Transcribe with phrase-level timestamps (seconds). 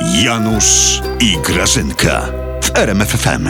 [0.00, 2.22] Janusz i Grażynka
[2.62, 3.48] w RMFFM.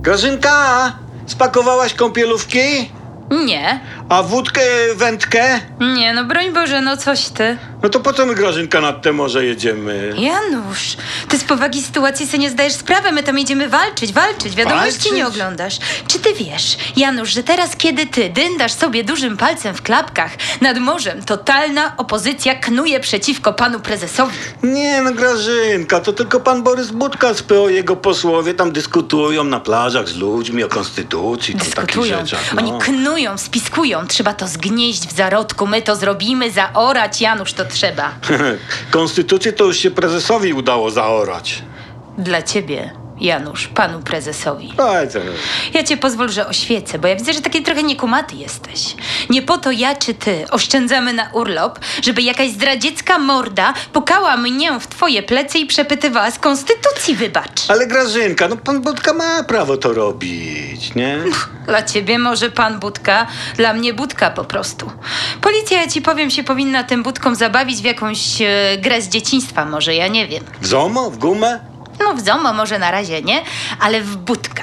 [0.00, 0.92] Grażynka,
[1.26, 2.90] spakowałaś kąpielówki?
[3.30, 4.60] Nie, A wódkę,
[4.94, 5.60] wędkę?
[5.80, 7.58] nie, no broń Boże, no coś ty.
[7.82, 10.12] No to po co my, Grażynka, nad te morze jedziemy?
[10.18, 10.96] Janusz,
[11.28, 15.12] ty z powagi sytuacji sobie nie zdajesz sprawy, my tam jedziemy walczyć, walczyć, wiadomości Walczyć?
[15.12, 15.78] nie oglądasz.
[16.08, 20.78] Czy ty wiesz, Janusz, że teraz kiedy ty dyndasz sobie dużym palcem w klapkach nad
[20.78, 24.36] morzem, totalna opozycja knuje przeciwko panu prezesowi.
[24.62, 29.60] Nie no, Grażynka, to tylko pan Borys Budka z PO jego posłowie tam dyskutują na
[29.60, 32.54] plażach z ludźmi o konstytucji, takich Dyskutują, rzeczach.
[32.54, 32.62] No.
[32.62, 38.12] oni knują, spiskują, trzeba to zgnieść w zarodku, my to zrobimy, zaorać, Janusz, to trzeba.
[38.90, 41.62] Konstytucję to już się prezesowi udało zaorać.
[42.18, 44.72] Dla ciebie, Janusz, panu prezesowi.
[44.76, 44.92] To.
[45.74, 48.96] Ja cię pozwól, że oświecę, bo ja widzę, że taki trochę niekumaty jesteś.
[49.30, 54.80] Nie po to ja czy ty oszczędzamy na urlop, żeby jakaś zdradziecka morda pukała mnie
[54.80, 57.60] w twoje plecy i przepytywała z konstytucji, wybacz.
[57.68, 61.18] Ale Grażynka, no pan Budka ma prawo to robić, nie?
[61.66, 64.92] Dla ciebie może pan Budka, dla mnie Budka po prostu.
[65.40, 68.46] Policja, ja ci powiem, się powinna tym Budkom zabawić w jakąś e,
[68.78, 70.44] grę z dzieciństwa może, ja nie wiem.
[70.60, 71.10] W ZOMO?
[71.10, 71.69] W gumę?
[72.04, 73.42] No w ZOMO może na razie nie,
[73.80, 74.62] ale w budkę.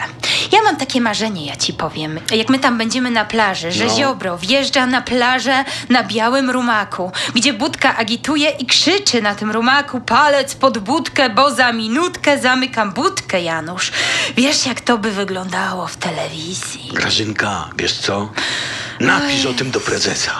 [0.51, 2.19] Ja mam takie marzenie, ja ci powiem.
[2.31, 3.95] Jak my tam będziemy na plaży, że No.
[3.95, 10.01] Ziobro wjeżdża na plażę na białym rumaku, gdzie budka agituje i krzyczy na tym rumaku
[10.01, 13.91] palec pod budkę, bo za minutkę zamykam budkę, Janusz.
[14.37, 16.91] Wiesz, jak to by wyglądało w telewizji?
[16.93, 18.29] Grażynka, wiesz co?
[18.99, 20.31] Napisz o tym do prezesa.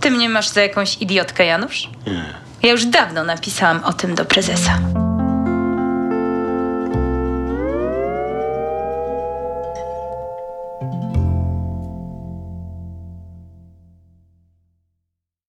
[0.00, 1.88] Ty mnie masz za jakąś idiotkę, Janusz?
[2.06, 2.34] Nie.
[2.62, 4.78] Ja już dawno napisałam o tym do prezesa.